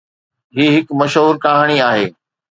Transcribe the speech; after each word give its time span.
هي 0.59 0.65
هڪ 0.77 0.87
مشهور 1.01 1.33
ڪهاڻي 1.45 1.77
آهي. 1.89 2.07